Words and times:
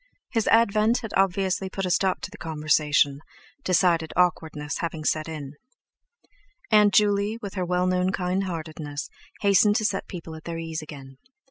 His 0.31 0.47
advent 0.47 1.01
had 1.01 1.13
obviously 1.15 1.69
put 1.69 1.85
a 1.85 1.91
stop 1.91 2.21
to 2.21 2.31
the 2.31 2.37
conversation, 2.39 3.19
decided 3.63 4.11
awkwardness 4.15 4.79
having 4.79 5.03
set 5.05 5.29
in. 5.29 5.53
Aunt 6.71 6.91
Juley, 6.91 7.37
with 7.43 7.53
her 7.53 7.65
well 7.67 7.85
known 7.85 8.11
kindheartedness, 8.11 9.11
hastened 9.41 9.75
to 9.75 9.85
set 9.85 10.07
people 10.07 10.33
at 10.33 10.45
their 10.45 10.57
ease 10.57 10.81
again. 10.81 11.19